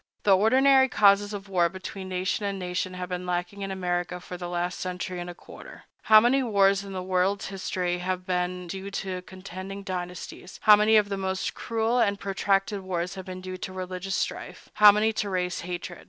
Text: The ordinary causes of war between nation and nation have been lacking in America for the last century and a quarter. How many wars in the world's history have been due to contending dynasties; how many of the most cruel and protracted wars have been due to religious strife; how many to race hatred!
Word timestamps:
The 0.23 0.35
ordinary 0.35 0.89
causes 0.89 1.31
of 1.31 1.47
war 1.47 1.69
between 1.69 2.09
nation 2.09 2.43
and 2.43 2.57
nation 2.57 2.95
have 2.95 3.09
been 3.09 3.27
lacking 3.27 3.61
in 3.61 3.69
America 3.69 4.19
for 4.19 4.35
the 4.35 4.49
last 4.49 4.79
century 4.79 5.19
and 5.19 5.29
a 5.29 5.35
quarter. 5.35 5.83
How 6.05 6.19
many 6.19 6.41
wars 6.41 6.83
in 6.83 6.91
the 6.91 7.03
world's 7.03 7.49
history 7.49 7.99
have 7.99 8.25
been 8.25 8.65
due 8.65 8.89
to 8.89 9.21
contending 9.21 9.83
dynasties; 9.83 10.59
how 10.63 10.75
many 10.75 10.95
of 10.95 11.09
the 11.09 11.17
most 11.17 11.53
cruel 11.53 11.99
and 11.99 12.19
protracted 12.19 12.79
wars 12.81 13.13
have 13.13 13.25
been 13.25 13.41
due 13.41 13.57
to 13.57 13.71
religious 13.73 14.15
strife; 14.15 14.69
how 14.73 14.91
many 14.91 15.13
to 15.13 15.29
race 15.29 15.59
hatred! 15.61 15.99